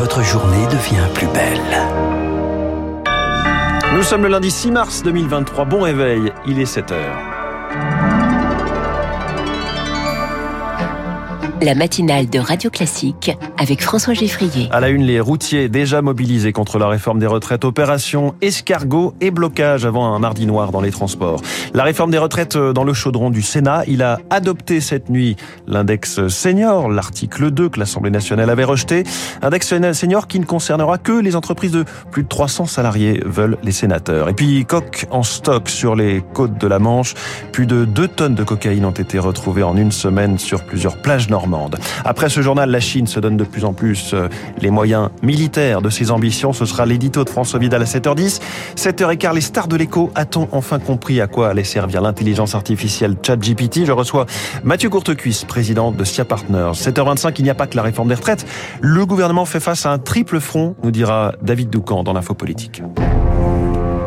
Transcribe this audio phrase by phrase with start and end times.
[0.00, 1.60] votre journée devient plus belle.
[3.94, 5.66] Nous sommes le lundi 6 mars 2023.
[5.66, 7.29] Bon réveil, il est 7 heures.
[11.62, 14.68] La matinale de Radio Classique avec François Geffrier.
[14.72, 19.30] À la une, les routiers déjà mobilisés contre la réforme des retraites, opération escargot et
[19.30, 21.42] blocage avant un mardi noir dans les transports.
[21.74, 25.36] La réforme des retraites dans le chaudron du Sénat, il a adopté cette nuit
[25.66, 29.04] l'index senior, l'article 2 que l'Assemblée nationale avait rejeté.
[29.42, 33.72] Index senior qui ne concernera que les entreprises de plus de 300 salariés, veulent les
[33.72, 34.28] sénateurs.
[34.28, 37.14] Et puis, coq en stock sur les côtes de la Manche.
[37.52, 41.28] Plus de 2 tonnes de cocaïne ont été retrouvées en une semaine sur plusieurs plages
[41.28, 41.49] normandes.
[42.04, 44.28] Après ce journal, la Chine se donne de plus en plus euh,
[44.60, 46.52] les moyens militaires de ses ambitions.
[46.52, 48.40] Ce sera l'édito de François Vidal à 7h10.
[48.76, 50.10] 7h15, les stars de l'écho.
[50.14, 53.84] A-t-on enfin compris à quoi allait servir l'intelligence artificielle ChatGPT?
[53.84, 54.26] Je reçois
[54.64, 56.72] Mathieu Courtecuisse, président de SIA Partners.
[56.74, 58.46] 7h25, il n'y a pas que la réforme des retraites.
[58.80, 62.82] Le gouvernement fait face à un triple front, nous dira David Doucan dans l'info politique.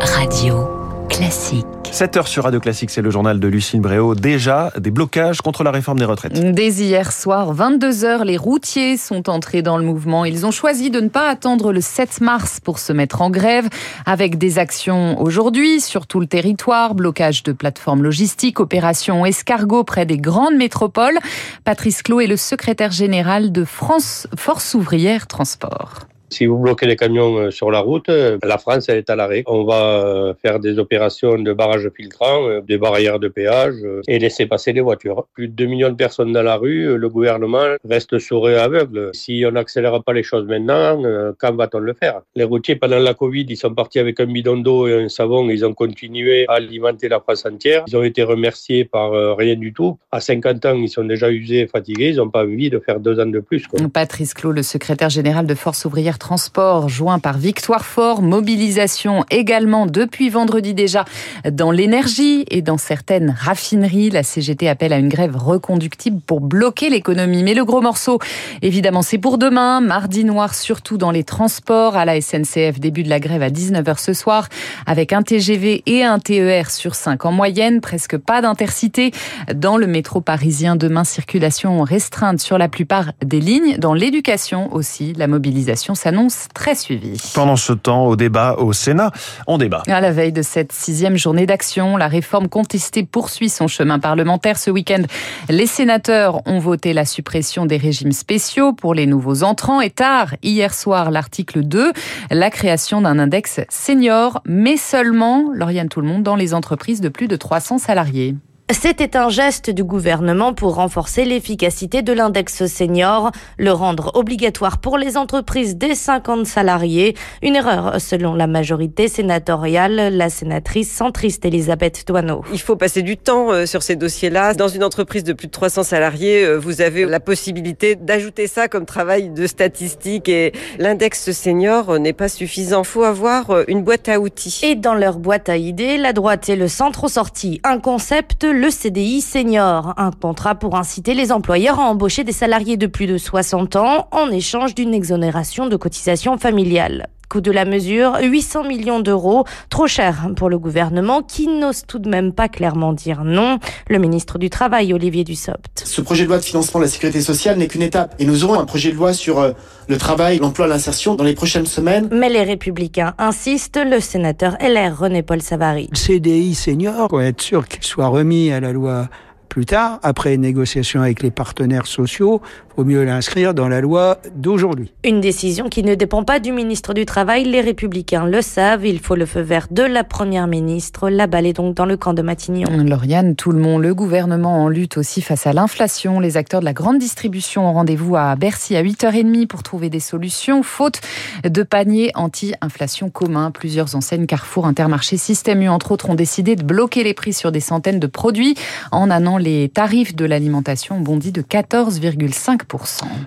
[0.00, 0.79] Radio
[1.10, 1.66] classique.
[1.90, 4.14] 7 heures sur Radio Classique, c'est le journal de Lucine Bréau.
[4.14, 6.32] Déjà, des blocages contre la réforme des retraites.
[6.32, 10.24] Dès hier soir, 22 heures, les routiers sont entrés dans le mouvement.
[10.24, 13.68] Ils ont choisi de ne pas attendre le 7 mars pour se mettre en grève,
[14.06, 20.06] avec des actions aujourd'hui sur tout le territoire, blocage de plateformes logistiques, opération escargot près
[20.06, 21.18] des grandes métropoles.
[21.64, 26.06] Patrice Clot est le secrétaire général de France Force ouvrière Transport.
[26.30, 29.16] Si vous bloquez les camions euh, sur la route, euh, la France elle est à
[29.16, 29.42] l'arrêt.
[29.46, 33.74] On va euh, faire des opérations de barrage filtrant, des barrières de péage
[34.06, 35.26] et laisser passer les voitures.
[35.34, 39.10] Plus de 2 millions de personnes dans la rue, le gouvernement reste sourd et aveugle.
[39.12, 41.02] Si on n'accélère pas les choses maintenant,
[41.38, 42.20] quand va-t-on le faire?
[42.36, 45.48] Les routiers, pendant la Covid, ils sont partis avec un bidon d'eau et un savon,
[45.50, 47.84] ils ont continué à alimenter la France entière.
[47.88, 49.98] Ils ont été remerciés par rien du tout.
[50.12, 53.00] À 50 ans, ils sont déjà usés et fatigués, ils n'ont pas envie de faire
[53.00, 53.64] deux ans de plus.
[53.92, 59.86] Patrice Clot, le secrétaire général de Force ouvrière transport joint par Victoire Fort, mobilisation également
[59.86, 61.04] depuis vendredi déjà
[61.50, 64.10] dans l'énergie et dans certaines raffineries.
[64.10, 67.42] La CGT appelle à une grève reconductible pour bloquer l'économie.
[67.42, 68.20] Mais le gros morceau,
[68.62, 69.80] évidemment, c'est pour demain.
[69.80, 71.96] Mardi noir, surtout dans les transports.
[71.96, 74.48] À la SNCF, début de la grève à 19h ce soir,
[74.86, 77.80] avec un TGV et un TER sur 5 en moyenne.
[77.80, 79.10] Presque pas d'intercité.
[79.54, 83.78] Dans le métro parisien, demain, circulation restreinte sur la plupart des lignes.
[83.78, 87.22] Dans l'éducation aussi, la mobilisation, annonce très suivie.
[87.34, 89.12] Pendant ce temps, au débat au Sénat,
[89.46, 89.84] on débat.
[89.86, 94.58] À la veille de cette sixième journée d'action, la réforme contestée poursuit son chemin parlementaire.
[94.58, 95.02] Ce week-end,
[95.48, 100.34] les sénateurs ont voté la suppression des régimes spéciaux pour les nouveaux entrants et tard,
[100.42, 101.92] hier soir, l'article 2,
[102.32, 107.08] la création d'un index senior, mais seulement, Lauriane Tout le monde, dans les entreprises de
[107.08, 108.34] plus de 300 salariés.
[108.72, 114.96] C'était un geste du gouvernement pour renforcer l'efficacité de l'index senior, le rendre obligatoire pour
[114.96, 117.16] les entreprises des 50 salariés.
[117.42, 122.44] Une erreur selon la majorité sénatoriale, la sénatrice centriste Elisabeth Douaneau.
[122.52, 124.54] Il faut passer du temps euh, sur ces dossiers-là.
[124.54, 128.68] Dans une entreprise de plus de 300 salariés, euh, vous avez la possibilité d'ajouter ça
[128.68, 132.82] comme travail de statistique et l'index senior n'est pas suffisant.
[132.82, 134.60] Il faut avoir euh, une boîte à outils.
[134.62, 138.44] Et dans leur boîte à idées, la droite et le centre ont sorti un concept
[138.60, 143.06] le CDI senior, un contrat pour inciter les employeurs à embaucher des salariés de plus
[143.06, 147.08] de 60 ans en échange d'une exonération de cotisation familiale.
[147.30, 152.00] Coût de la mesure, 800 millions d'euros, trop cher pour le gouvernement qui n'ose tout
[152.00, 153.60] de même pas clairement dire non.
[153.88, 155.84] Le ministre du Travail, Olivier Dussopt.
[155.84, 158.42] Ce projet de loi de financement de la sécurité sociale n'est qu'une étape et nous
[158.42, 159.52] aurons un projet de loi sur euh,
[159.86, 162.08] le travail, l'emploi, l'insertion dans les prochaines semaines.
[162.10, 165.88] Mais les républicains insistent, le sénateur LR René-Paul Savary.
[165.92, 169.08] CDI senior, pour être sûr qu'il soit remis à la loi
[169.50, 172.40] plus tard, après négociation avec les partenaires sociaux,
[172.80, 174.92] vaut mieux l'inscrire dans la loi d'aujourd'hui.
[175.04, 177.44] Une décision qui ne dépend pas du ministre du Travail.
[177.44, 178.84] Les Républicains le savent.
[178.84, 181.08] Il faut le feu vert de la Première ministre.
[181.08, 182.68] La balle est donc dans le camp de Matignon.
[182.84, 186.20] Lauriane, tout le monde, le gouvernement en lutte aussi face à l'inflation.
[186.20, 190.00] Les acteurs de la grande distribution ont rendez-vous à Bercy à 8h30 pour trouver des
[190.00, 190.62] solutions.
[190.62, 191.00] Faute
[191.44, 196.62] de panier anti-inflation commun, plusieurs enseignes Carrefour, Intermarché, Système U, entre autres, ont décidé de
[196.62, 198.54] bloquer les prix sur des centaines de produits
[198.92, 202.69] en annonçant les tarifs de l'alimentation ont bondi de 14,5%.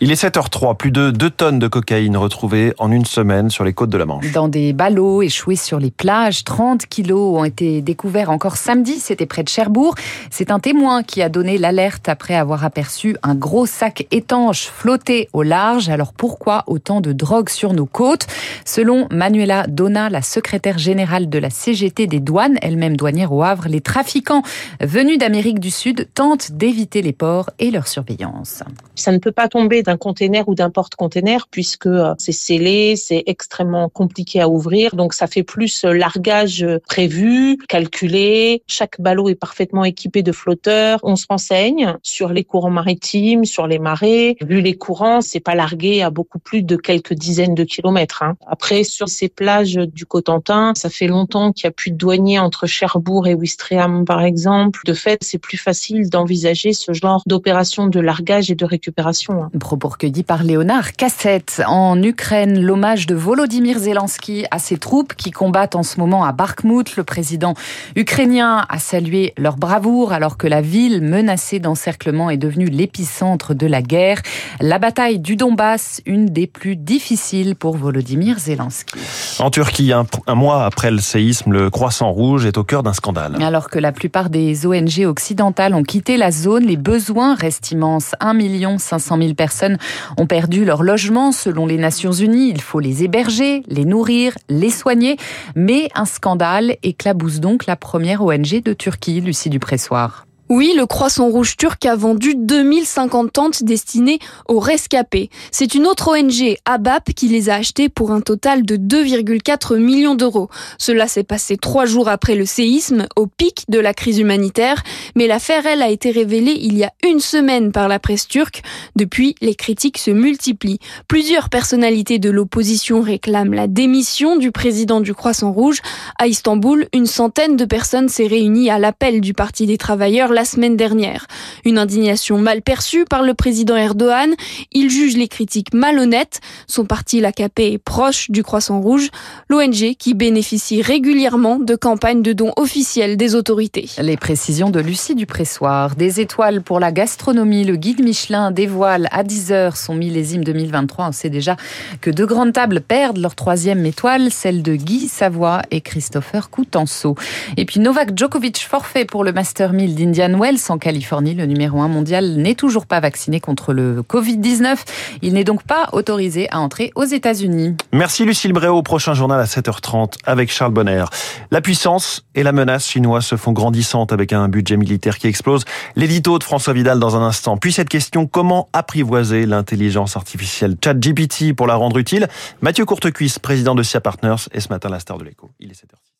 [0.00, 3.72] Il est 7h03, plus de 2 tonnes de cocaïne retrouvées en une semaine sur les
[3.72, 4.32] côtes de la Manche.
[4.32, 9.26] Dans des ballots échoués sur les plages, 30 kilos ont été découverts encore samedi, c'était
[9.26, 9.94] près de Cherbourg.
[10.30, 15.28] C'est un témoin qui a donné l'alerte après avoir aperçu un gros sac étanche flotter
[15.32, 15.88] au large.
[15.88, 18.26] Alors pourquoi autant de drogue sur nos côtes?
[18.64, 23.68] Selon Manuela Donna, la secrétaire générale de la CGT des douanes, elle-même douanière au Havre,
[23.68, 24.42] les trafiquants
[24.80, 28.62] venus d'Amérique du Sud tentent d'éviter les ports et leur surveillance.
[28.94, 33.22] Ça ne peut pas tomber d'un container ou d'un porte-container puisque euh, c'est scellé, c'est
[33.26, 34.94] extrêmement compliqué à ouvrir.
[34.96, 38.62] Donc ça fait plus largage prévu, calculé.
[38.66, 40.98] Chaque ballot est parfaitement équipé de flotteurs.
[41.02, 44.36] On se renseigne sur les courants maritimes, sur les marées.
[44.46, 48.22] Vu les courants, c'est pas largué à beaucoup plus de quelques dizaines de kilomètres.
[48.22, 48.36] Hein.
[48.46, 52.38] Après, sur ces plages du Cotentin, ça fait longtemps qu'il n'y a plus de douaniers
[52.38, 54.80] entre Cherbourg et Ouistreham, par exemple.
[54.84, 59.03] De fait, c'est plus facile d'envisager ce genre d'opération de largage et de récupération.
[59.06, 59.50] Hein.
[59.60, 61.62] Propos recueillis par Léonard Cassette.
[61.66, 66.32] En Ukraine, l'hommage de Volodymyr Zelensky à ses troupes qui combattent en ce moment à
[66.32, 66.96] Bakhmut.
[66.96, 67.54] Le président
[67.96, 73.66] ukrainien a salué leur bravoure alors que la ville menacée d'encerclement est devenue l'épicentre de
[73.66, 74.22] la guerre.
[74.60, 78.98] La bataille du Donbass, une des plus difficiles pour Volodymyr Zelensky.
[79.38, 82.94] En Turquie, un, un mois après le séisme, le Croissant Rouge est au cœur d'un
[82.94, 83.36] scandale.
[83.42, 88.14] Alors que la plupart des ONG occidentales ont quitté la zone, les besoins restent immenses.
[88.20, 89.78] 1 500 000 personnes
[90.18, 92.50] ont perdu leur logement selon les Nations Unies.
[92.50, 95.16] Il faut les héberger, les nourrir, les soigner.
[95.54, 100.26] Mais un scandale éclabousse donc la première ONG de Turquie, Lucie Dupressoir.
[100.50, 105.30] Oui, le Croissant Rouge turc a vendu 2050 tentes destinées aux rescapés.
[105.50, 110.14] C'est une autre ONG, ABAP, qui les a achetées pour un total de 2,4 millions
[110.14, 110.50] d'euros.
[110.76, 114.82] Cela s'est passé trois jours après le séisme, au pic de la crise humanitaire,
[115.16, 118.62] mais l'affaire, elle, a été révélée il y a une semaine par la presse turque.
[118.96, 120.78] Depuis, les critiques se multiplient.
[121.08, 125.80] Plusieurs personnalités de l'opposition réclament la démission du président du Croissant Rouge.
[126.18, 130.44] À Istanbul, une centaine de personnes s'est réunie à l'appel du Parti des travailleurs la
[130.44, 131.26] semaine dernière.
[131.64, 134.34] Une indignation mal perçue par le président Erdogan.
[134.72, 136.40] Il juge les critiques malhonnêtes.
[136.66, 139.08] Son parti, l'AKP, est proche du Croissant Rouge,
[139.48, 143.88] l'ONG qui bénéficie régulièrement de campagnes de dons officielles des autorités.
[143.98, 145.94] Les précisions de Lucie Dupressoir.
[145.94, 147.64] Des étoiles pour la gastronomie.
[147.64, 151.08] Le guide Michelin dévoile à 10h son millésime 2023.
[151.08, 151.56] On sait déjà
[152.00, 157.14] que deux grandes tables perdent leur troisième étoile, celle de Guy Savoie et Christopher Coutenceau.
[157.56, 161.80] Et puis Novak Djokovic forfait pour le Master 1000 d'India Wells en Californie, le numéro
[161.80, 164.78] 1 mondial, n'est toujours pas vacciné contre le Covid-19.
[165.22, 167.76] Il n'est donc pas autorisé à entrer aux États-Unis.
[167.92, 168.82] Merci Lucille Bréau.
[168.82, 171.04] Prochain journal à 7h30 avec Charles Bonner.
[171.50, 175.64] La puissance et la menace chinoise se font grandissantes avec un budget militaire qui explose.
[175.96, 177.56] L'édito de François Vidal dans un instant.
[177.56, 182.28] Puis cette question, comment apprivoiser l'intelligence artificielle ChatGPT pour la rendre utile?
[182.62, 185.50] Mathieu Courtecuisse, président de SIA Partners, est ce matin la star de l'écho.
[185.60, 186.13] Il est 7h.